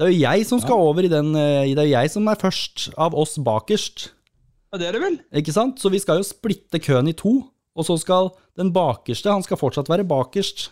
[0.00, 2.28] Det er jo jeg som skal over i den eh, Det er jo jeg som
[2.32, 4.06] er først av oss bakerst.
[4.72, 5.18] Ja, det er det vel?
[5.36, 5.76] Ikke sant?
[5.82, 7.34] Så vi skal jo splitte køen i to,
[7.76, 10.70] og så skal den bakerste Han skal fortsatt være bakerst.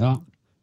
[0.00, 0.14] Ja.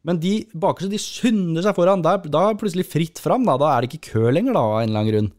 [0.02, 2.02] Men de bakerste de skynder seg foran.
[2.02, 3.46] Da, da er det plutselig fritt fram.
[3.46, 3.54] Da.
[3.62, 5.30] da er det ikke kø lenger, da, av en eller annen grunn.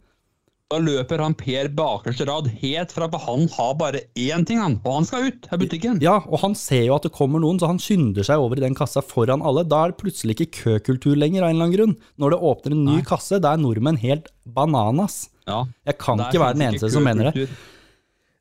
[0.73, 4.79] Da løper han Per bakerste rad helt fra, for han har bare én ting, han.
[4.81, 5.99] Og han skal ut av butikken.
[6.01, 8.63] Ja, og han ser jo at det kommer noen, så han skynder seg over i
[8.65, 9.61] den kassa foran alle.
[9.69, 11.93] Da er det plutselig ikke køkultur lenger, av en eller annen grunn.
[12.17, 13.05] Når det åpner en ny Nei.
[13.05, 15.27] kasse, da er nordmenn helt bananas.
[15.45, 15.61] Ja.
[15.85, 17.45] Jeg kan ikke være den eneste som mener det.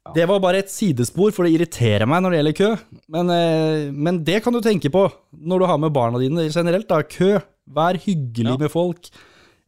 [0.03, 0.12] Ja.
[0.16, 2.71] Det var bare et sidespor, for det irriterer meg når det gjelder kø.
[3.14, 5.05] Men, eh, men det kan du tenke på
[5.37, 6.88] når du har med barna dine generelt.
[6.88, 7.37] da, Kø.
[7.71, 8.57] Vær hyggelig Ja.
[8.59, 9.11] med folk.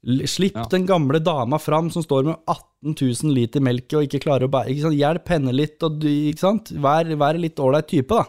[0.04, 0.66] Slipp Ja.
[0.70, 4.52] den gamle dama fram som står med 18 000 liter melk og ikke klarer å
[4.52, 4.74] bære?
[4.92, 6.00] Hjelp henne litt, og?
[6.02, 8.26] Vær, vær litt ålreit type, da.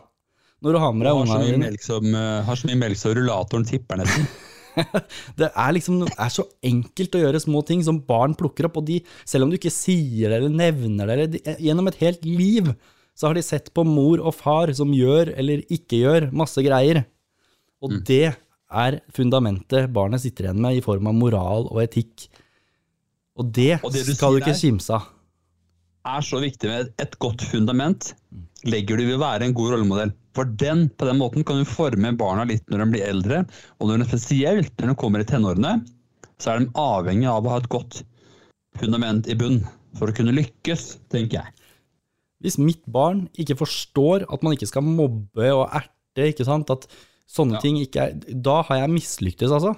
[0.64, 1.66] Når du har med deg ungene dine.
[2.16, 4.28] eh, har så mye melk som rullatoren tipper nesten.
[5.40, 8.76] Det er liksom det er så enkelt å gjøre små ting som barn plukker opp,
[8.82, 12.00] og de, selv om du ikke sier det eller nevner det, eller de, gjennom et
[12.02, 12.68] helt liv,
[13.16, 17.06] så har de sett på mor og far som gjør eller ikke gjør masse greier.
[17.82, 18.04] Og Mm.
[18.08, 18.36] det
[18.72, 22.28] er fundamentet barnet sitter igjen med i form av moral og etikk.
[23.40, 25.12] Og det, Og det du skal du ikke kimse av.
[26.06, 28.14] er så viktig med et godt fundament,
[28.66, 30.14] legger du ved å være en god rollemodell.
[30.36, 33.46] For den, på den måten kan du forme barna litt når de blir eldre,
[33.80, 35.80] og når de spesielt når de kommer i tenårene,
[36.38, 38.04] så er de avhengig av å ha et godt
[38.80, 39.62] fundament i bunn
[39.96, 41.54] for å kunne lykkes, tenker jeg.
[42.44, 46.86] Hvis mitt barn ikke forstår at man ikke skal mobbe og erte, ikke sant, at
[47.30, 47.60] sånne Ja.
[47.60, 49.76] ting ikke er Da har jeg mislyktes, altså.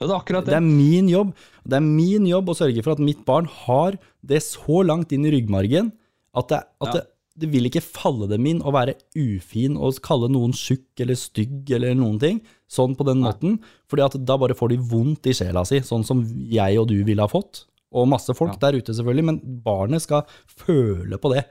[0.00, 0.54] Ja, det er Det det.
[0.54, 1.34] er min jobb.
[1.66, 3.92] Det er min jobb å sørge for at mitt barn har
[4.26, 5.92] det så langt inn i ryggmargen
[6.34, 7.00] at, det, at Ja.
[7.38, 11.70] det, vil ikke falle dem inn å være ufin og kalle noen tjukk eller stygg
[11.70, 13.30] eller noen ting, sånn på den Nei.
[13.32, 17.02] måten, fordi da bare får de vondt i sjela si, sånn som jeg og du
[17.04, 21.44] ville ha fått, og masse folk der ute selvfølgelig, men barnet skal føle på det.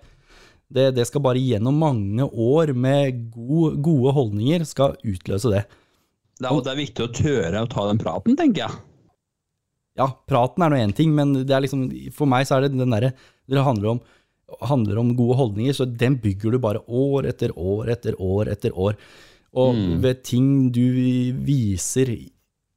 [0.73, 5.63] Det, det skal bare gjennom mange år med god, gode holdninger skal utløse det.
[6.39, 8.79] Det er, det er viktig å tørre å ta den praten, tenker jeg.
[10.01, 12.89] Ja, praten er nå én ting, men det liksom, for meg så er det den
[12.95, 13.11] derre
[13.45, 13.99] Det handler om,
[14.65, 18.73] handler om gode holdninger, så den bygger du bare år etter år etter år etter
[18.73, 18.97] år.
[19.53, 20.01] Og Mm.
[20.01, 20.81] ved ting du
[21.45, 22.09] viser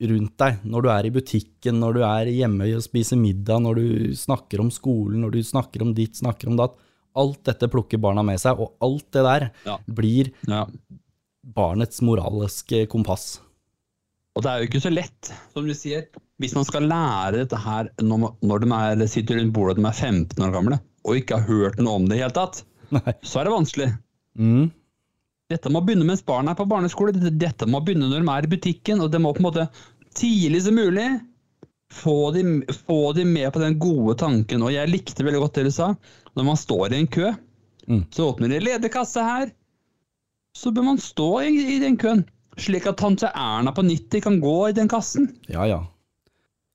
[0.04, 3.74] rundt deg, når du er i butikken, når du er hjemme og spiser middag, når
[3.80, 6.76] du snakker om skolen, når du snakker om ditt, snakker om datt,
[7.16, 9.79] alt dette plukker barna med seg, og alt det der Ja.
[9.88, 10.66] blir Ja.
[11.46, 13.40] barnets moralske kompass.
[14.37, 16.07] Og det er jo ikke så lett, som du sier.
[16.38, 19.88] Hvis man skal lære dette her når, når de er, sitter rundt bordet og de
[19.88, 23.14] er 15 år gamle, og ikke har hørt noe om det i hele tatt, Nei.
[23.24, 23.88] så er det vanskelig.
[24.37, 24.66] Mm.
[25.48, 27.14] Dette må begynne mens barna er på barneskole.
[27.38, 29.68] Dette må begynne når de er i butikken, og det må på en måte
[30.18, 31.07] tidlig som mulig
[31.96, 32.42] få de,
[32.85, 34.62] få de med på den gode tanken.
[34.66, 35.92] Og jeg likte veldig godt det du sa.
[36.37, 37.35] Når man står i en kø,
[37.87, 38.01] Mm.
[38.11, 39.51] så åpner det ledig kasse her.
[40.59, 42.25] Så bør man stå i, i den køen,
[42.59, 45.29] slik at tante Erna på 90 kan gå i den kassen.
[45.46, 45.85] Ja, ja.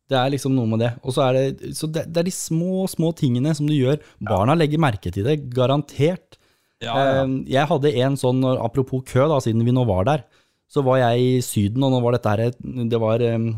[0.07, 0.91] Det er liksom noe med det.
[1.03, 3.99] Og så er det, så det, det er de små, små tingene som du gjør.
[4.23, 6.37] Barna legger merke til det, garantert.
[6.79, 7.25] Ja, ja.
[7.57, 10.23] Jeg hadde en sånn, apropos kø, da, siden vi nå var der,
[10.71, 12.53] så var jeg i Syden, og nå var dette her,
[12.87, 13.49] det var eh,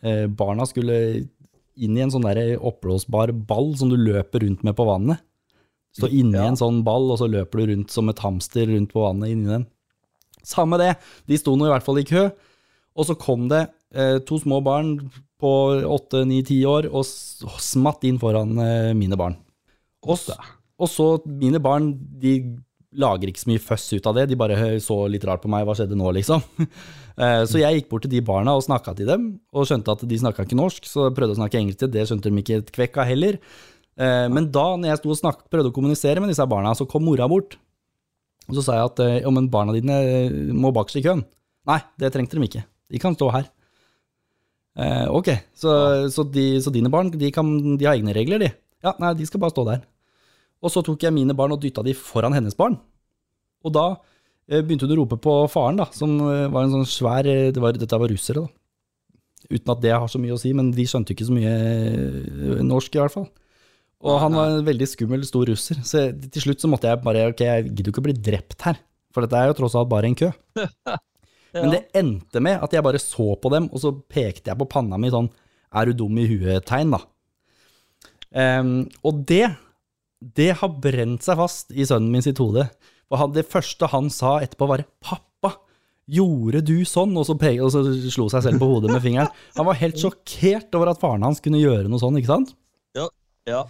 [0.00, 0.96] eh, Barna skulle
[1.76, 5.20] inn i en sånn der oppblåsbar ball som du løper rundt med på vannet.
[5.92, 6.46] Stå inni Ja.
[6.48, 9.50] en sånn ball, og så løper du rundt som et hamster rundt på vannet inni
[9.50, 9.66] den.
[10.42, 10.96] Samme det,
[11.28, 12.30] de sto nå i hvert fall i kø,
[12.96, 14.96] og så kom det eh, to små barn
[15.42, 15.52] på
[15.86, 19.36] åtte, ni, ti år og smatt inn foran eh, mine barn.
[20.08, 20.18] Og,
[20.80, 22.58] og så mine barn, de
[22.92, 25.64] lager ikke så mye føss ut av det, de bare så litt rart på meg,
[25.64, 26.42] hva skjedde nå, liksom.
[27.12, 30.00] Eh, Så jeg gikk bort til de barna og snakka til dem, og skjønte at
[30.08, 32.70] de snakka ikke norsk, så prøvde å snakke engelsk til, det skjønte de ikke et
[32.72, 33.36] kvekk av heller.
[34.02, 36.88] Eh, Men da når jeg sto og snakket, prøvde å kommunisere med disse barna, så
[36.90, 37.56] kom mora bort.
[38.50, 41.22] Og så sa jeg at jo, men barna dine eh, må bakerst i køen.
[41.70, 42.64] Nei, det trengte de ikke.
[42.90, 43.46] De kan stå her.
[44.82, 45.72] Eh, ok, så,
[46.12, 48.48] så, de, så dine barn de, kan, de har egne regler, de?
[48.82, 49.84] Ja, nei, de skal bare stå der.
[50.62, 52.78] Og så tok jeg mine barn og dytta de foran hennes barn.
[53.66, 53.84] Og da
[54.48, 57.50] eh, begynte hun å rope på faren, da, som eh, var en sånn svær eh,
[57.54, 58.58] det var, Dette var russere, da.
[59.52, 62.62] Uten at det har så mye å si, men de skjønte ikke så mye eh,
[62.64, 63.28] norsk, i hvert fall.
[64.02, 65.78] Og han var en veldig skummel, stor russer.
[65.86, 68.64] Så til slutt så måtte jeg bare Ok, jeg gidder jo ikke å bli drept
[68.66, 68.80] her,
[69.14, 70.30] for dette er jo tross alt bare en kø.
[71.54, 74.66] Men det endte med at jeg bare så på dem, og så pekte jeg på
[74.72, 75.28] panna mi sånn
[75.72, 77.00] er du dum i huet-tegn, da.
[78.32, 78.72] Um,
[79.04, 79.44] og det,
[80.36, 82.66] det har brent seg fast i sønnen min sitt hode.
[83.08, 85.54] For han, det første han sa etterpå, var 'pappa,
[86.08, 89.32] gjorde du sånn?' Og så, pe- og så slo seg selv på hodet med fingeren.
[89.56, 92.54] Han var helt sjokkert over at faren hans kunne gjøre noe sånn, ikke sant?
[92.96, 93.08] Ja.
[93.48, 93.64] Ja.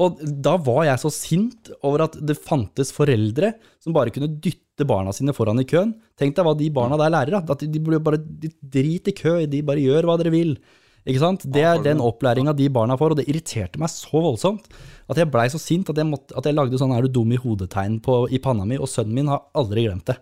[0.00, 4.86] Og da var jeg så sint over at det fantes foreldre som bare kunne dytte
[4.88, 5.92] barna sine foran i køen.
[6.18, 7.54] Tenk deg hva de barna der lærer, da.
[7.54, 10.56] At de bare de driter i kø, de bare gjør hva dere vil.
[11.02, 11.44] Ikke sant?
[11.50, 14.68] Det er den opplæringa de barna får, og det irriterte meg så voldsomt
[15.10, 17.32] at jeg blei så sint at jeg, måtte, at jeg lagde sånn 'er du dum
[17.32, 20.16] i hodet'-tegn på- i panna mi, og sønnen min har aldri glemt det.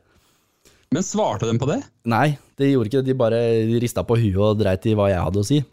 [0.90, 1.84] Men svarte de på det?
[2.06, 3.06] Nei, de gjorde ikke det.
[3.06, 3.40] De bare
[3.78, 5.64] rista på huet og dreit i hva jeg hadde å si.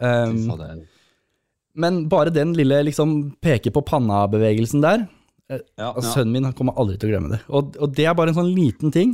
[0.00, 0.86] Um.
[1.74, 5.06] Men bare den lille liksom peke på panna-bevegelsen der,
[5.50, 5.58] Ja,
[5.92, 6.12] Altså, ja.
[6.14, 7.40] Sønnen min kommer aldri til å glemme det.
[7.52, 9.10] Og, og det er bare en sånn liten ting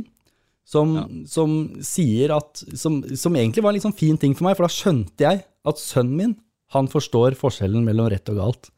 [0.63, 0.93] som,
[1.27, 4.63] som sier at som, som egentlig var en litt sånn fin ting for meg, for
[4.63, 6.37] da skjønte jeg at sønnen min
[6.71, 8.69] han forstår forskjellen mellom rett og galt.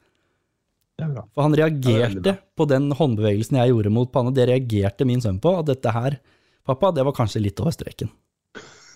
[0.98, 1.24] Det bra.
[1.34, 4.34] For han er reagerte på den håndbevegelsen jeg gjorde mot panna.
[4.34, 5.54] Det reagerte min sønn på.
[5.60, 6.18] At dette her,
[6.66, 8.10] pappa, det var kanskje litt over streken.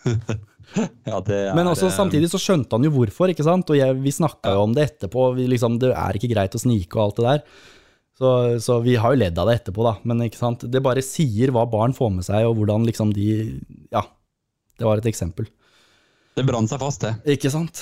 [0.76, 3.70] Ja, det er, Men også samtidig så skjønte han jo hvorfor, ikke sant?
[3.72, 5.30] Og jeg, vi snakka jo om det etterpå.
[5.38, 7.44] Vi liksom, det er ikke greit å snike og alt det der.
[8.18, 8.32] Så,
[8.66, 9.96] så vi har jo ledd av det etterpå, da.
[10.10, 10.66] Men ikke sant?
[10.74, 13.28] det bare sier hva barn får med seg, og hvordan liksom de
[13.94, 14.04] Ja.
[14.78, 15.48] Det var et eksempel.
[16.38, 17.16] Det brant seg fast, det.
[17.34, 17.82] Ikke sant?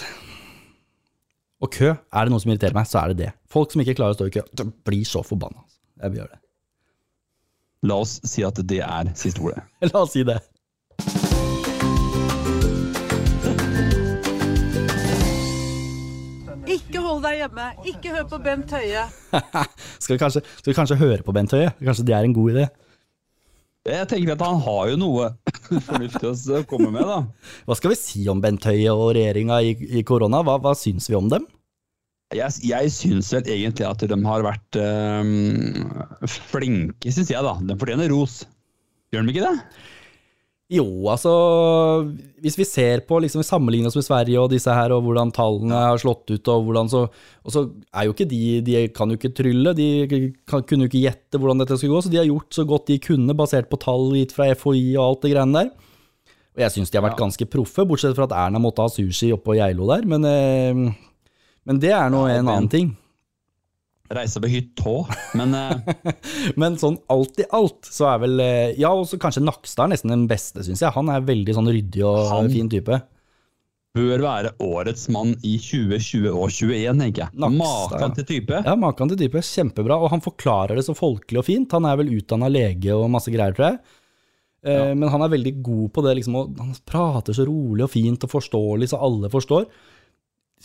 [1.63, 3.29] Og kø, er det noe som irriterer meg, så er det det.
[3.51, 4.43] Folk som ikke klarer å stå i kø,
[4.87, 5.59] blir så forbanna.
[5.63, 5.79] altså.
[6.03, 6.41] Jeg vil gjøre det.
[7.85, 9.63] La oss si at det er siste ordet.
[9.91, 10.39] La oss si det.
[16.75, 17.67] Ikke hold deg hjemme.
[17.89, 19.05] Ikke hør på Bent Høie.
[20.01, 21.71] Skal vi kanskje, skal vi kanskje høre på Bent Høie?
[21.79, 22.65] Kanskje det er en god idé?
[23.85, 25.27] Jeg tenker at han har jo noe
[25.87, 27.19] fornuftig å komme med, da.
[27.67, 30.41] Hva skal vi si om Bent Høie og regjeringa i, i korona?
[30.45, 31.45] Hva, hva syns vi om dem?
[32.33, 37.53] Jeg, jeg syns vel egentlig at de har vært øh, flinke, syns jeg, da.
[37.61, 38.41] De fortjener ros.
[39.13, 39.55] Gjør de ikke det?
[40.73, 41.31] Jo, altså
[42.41, 45.77] Hvis vi ser på, liksom sammenligner oss med Sverige og disse her, og hvordan tallene
[45.91, 47.03] har slått ut, og hvordan så
[47.45, 47.61] Og så
[47.93, 49.87] er jo ikke de De kan jo ikke trylle, de
[50.49, 52.89] kan, kunne jo ikke gjette hvordan dette skulle gå, så de har gjort så godt
[52.89, 55.69] de kunne, basert på tall gitt fra FHI og alt det greiene der.
[56.55, 57.25] Og jeg syns de har vært Ja.
[57.27, 60.93] ganske proffe, bortsett fra at Erna måtte ha sushi oppå Geilo der, men eh,
[61.67, 62.95] Men det er nå Ja, en annen ting.
[64.13, 64.91] Reise på hytta
[65.33, 66.11] men eh,
[66.61, 69.93] Men sånn alt i alt, så er vel eh, Ja, og så kanskje Nakstad er
[69.95, 70.93] nesten den beste, syns jeg.
[70.93, 72.99] Han er veldig sånn ryddig og Han- fin type.
[73.95, 77.31] bør være årets mann i 2020 og 2021, tenker jeg.
[77.39, 78.13] Nakstad, Maken ja.
[78.19, 78.61] til type.
[78.67, 79.41] Ja, maken til type.
[79.41, 79.97] Kjempebra.
[80.03, 81.71] Og han forklarer det så folkelig og fint.
[81.71, 83.79] Han er vel utdanna lege og masse greier, tror jeg.
[84.67, 87.93] Eh, Men han er veldig god på det, liksom, og han prater så rolig og
[87.95, 89.65] fint og forståelig, så alle forstår.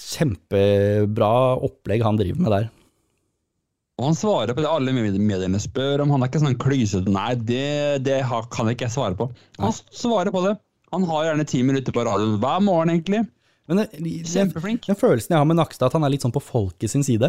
[0.01, 1.31] Kjempebra
[1.63, 2.69] opplegg han driver med der.
[4.01, 6.15] Og han svarer på det alle mediene spør om.
[6.15, 8.23] Han er ikke sånn klysete Nei, det, det
[8.55, 9.27] kan ikke jeg svare på.
[9.61, 10.55] Han svarer på det.
[10.95, 13.21] Han har gjerne ti minutter på radioen hver morgen, egentlig.
[13.69, 14.89] Men det, den, Kjempeflink.
[14.89, 17.29] den følelsen jeg har med Nakstad, at han er litt sånn på folket sin side.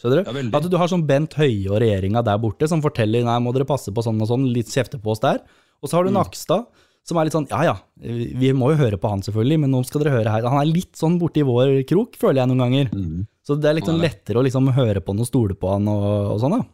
[0.00, 0.38] Skjønner Ja, du?
[0.40, 0.54] veldig.
[0.58, 3.68] at du har sånn Bent Høie og regjeringa der borte som forteller nei, må dere
[3.68, 5.38] passe på sånn og sånn, litt kjefte på oss der.
[5.84, 6.16] Og så har du Mm.
[6.18, 6.66] Nakstad,
[7.06, 9.82] som er litt sånn ja ja, vi må jo høre på han selvfølgelig, men nå
[9.86, 10.46] skal dere høre her.
[10.50, 12.88] Han er litt sånn borti vår krok, føler jeg noen ganger.
[12.90, 13.26] Mm.
[13.46, 13.98] Så det er det.
[14.02, 16.66] lettere å liksom høre på han og stole på han og, og sånn, da.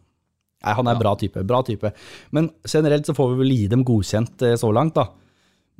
[0.63, 1.91] Nei, han er bra type, bra type.
[2.33, 5.09] Men generelt så får vi vel gi dem godkjent eh, så langt, da.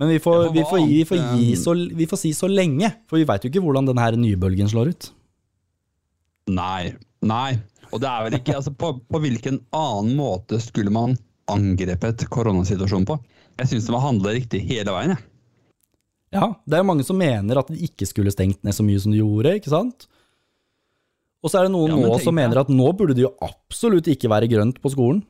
[0.01, 2.89] Men vi får, vi får, gi, vi får, gi så, vi får si så lenge,
[3.09, 5.09] for vi veit jo ikke hvordan den her nye bølgen slår ut.
[6.53, 6.93] Nei.
[7.23, 7.51] Nei.
[7.93, 11.15] Og det er vel ikke altså, på, på hvilken annen måte skulle man
[11.51, 13.17] angrepet koronasituasjonen på?
[13.59, 15.29] Jeg syns det var handla riktig hele veien, jeg.
[16.33, 19.01] Ja, det er jo mange som mener at de ikke skulle stengt ned så mye
[19.01, 20.07] som de gjorde, ikke sant?
[21.43, 23.35] Og så er det noen Ja, men nå som mener at nå burde det jo
[23.43, 25.21] absolutt ikke være grønt på skolen.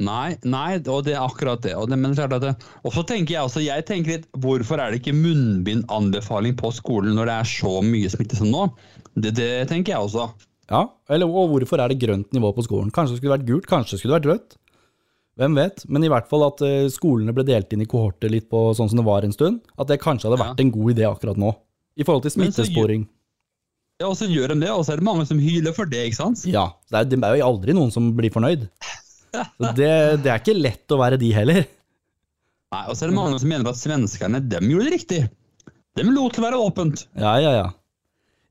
[0.00, 1.74] Nei, nei, og det er akkurat det.
[1.78, 4.80] Og, det, men klart at det, og så tenker jeg også, jeg tenker litt, hvorfor
[4.80, 8.66] er det ikke munnbindanbefaling på skolen når det er så mye smitte som nå?
[9.14, 10.28] Det, det tenker jeg også.
[10.72, 12.92] Ja, eller og hvorfor er det grønt nivå på skolen?
[12.94, 14.56] Kanskje det skulle vært gult, kanskje det skulle vært rødt.
[15.40, 15.82] Hvem vet?
[15.90, 18.90] Men i hvert fall at eh, skolene ble delt inn i kohorter litt på sånn
[18.92, 19.60] som det var en stund.
[19.78, 20.50] At det kanskje hadde Ja.
[20.52, 21.50] vært en god idé akkurat nå.
[21.98, 23.08] I forhold til smittesporing.
[24.00, 26.00] Ja, og så gjør de det, og så er det mange som hyler for det,
[26.08, 26.40] ikke sant?
[26.50, 28.64] Ja, det er, det er jo aldri noen som blir fornøyd.
[29.34, 29.90] Så det,
[30.22, 31.64] det er ikke lett å være de heller.
[32.74, 35.20] Nei, Og så er det mange som mener at svenskene dem gjorde det riktig.
[35.94, 37.04] De lot det være åpent.
[37.18, 37.68] Ja, ja, ja.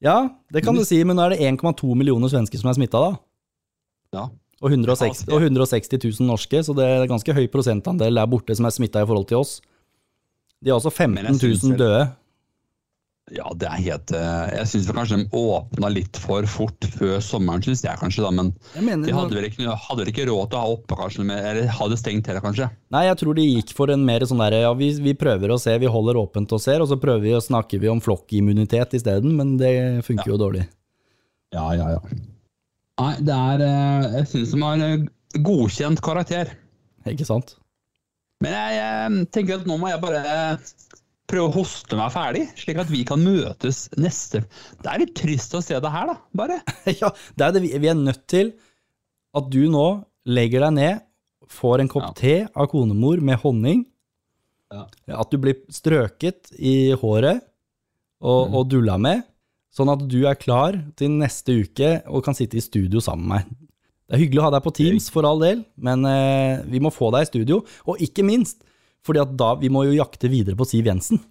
[0.03, 0.15] Ja,
[0.51, 3.11] det kan du si, men nå er det 1,2 millioner svensker som er smitta, da.
[4.15, 4.25] Ja.
[4.63, 8.67] Og 160, og 160 000 norske, så det er ganske høy prosentandel der borte som
[8.69, 9.57] er smitta i forhold til oss.
[10.63, 12.03] De har også 15 Men jeg synes 000 døde.
[13.31, 17.63] Ja, det er helt eh, Jeg syns kanskje de åpna litt for fort før sommeren,
[17.63, 18.31] syns jeg kanskje, da.
[18.35, 21.23] Men mener, de hadde vel, ikke, hadde vel ikke råd til å ha oppe, kanskje,
[21.23, 22.67] eller hadde stengt heller, kanskje.
[22.93, 25.59] Nei, jeg tror de gikk for en mer sånn derre ja, vi, vi prøver å
[25.61, 28.99] se, vi holder åpent og ser, og så prøver vi å snakke vi om flokkimmunitet
[28.99, 29.73] isteden, men det
[30.07, 30.67] funker jo dårlig.
[31.55, 32.23] Ja, ja, ja.
[33.01, 35.05] Nei, det er eh, Jeg syns de har eh,
[35.43, 36.51] godkjent karakter.
[37.09, 37.55] Ikke sant?
[38.43, 40.57] Men jeg, jeg tenker at nå må jeg bare
[41.31, 44.41] prøve å hoste meg ferdig, slik at vi kan møtes neste
[44.83, 46.17] Det er litt trist å se det her, da.
[46.37, 46.59] Bare.
[47.01, 48.51] ja, det er det vi, vi er nødt til
[49.33, 49.85] at du nå
[50.29, 51.01] legger deg ned,
[51.49, 52.13] får en kopp Ja.
[52.19, 53.85] te av konemor med honning,
[54.73, 54.85] Ja.
[55.17, 57.41] at du blir strøket i håret
[58.23, 58.55] og, Mm.
[58.55, 59.23] og dulla med,
[59.73, 63.33] sånn at du er klar til neste uke og kan sitte i studio sammen med
[63.35, 63.69] meg.
[64.03, 66.91] Det er hyggelig å ha deg på Teams, for all del, men eh, vi må
[66.93, 67.61] få deg i studio.
[67.89, 68.59] Og ikke minst,
[69.07, 71.21] fordi da, vi må jo jakte videre på Siv Jensen.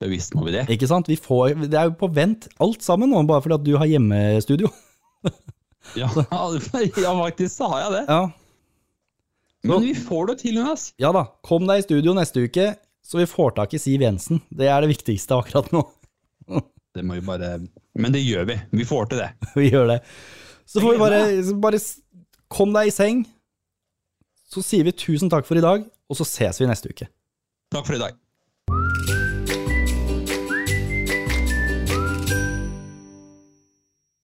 [0.00, 0.66] Ja, Visst må vi det.
[0.72, 1.08] Ikke sant?
[1.08, 3.90] Vi får, det er jo på vent alt sammen nå, bare fordi at du har
[3.90, 4.72] hjemmestudio.
[5.94, 6.08] Ja,
[6.98, 8.00] ja faktisk så har jeg det.
[8.08, 8.22] Ja,
[9.70, 10.88] Men vi får det til, Jonas.
[10.98, 12.72] ja da, kom deg i studio neste uke,
[13.06, 14.40] så vi får tak i Siv Jensen.
[14.50, 15.84] Det er det viktigste akkurat nå.
[16.96, 17.56] Det må vi bare
[17.96, 18.58] Men det gjør vi.
[18.80, 19.30] Vi får til det.
[19.60, 20.00] vi gjør det.
[20.66, 21.22] Så får vi bare,
[21.62, 21.80] bare
[22.52, 23.24] kom deg i seng.
[24.50, 27.08] Så sier vi tusen takk for i dag, og så ses vi neste uke.
[27.74, 28.14] Takk for i dag.